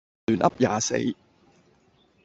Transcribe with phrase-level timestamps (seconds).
[0.25, 1.15] 亂噏廿四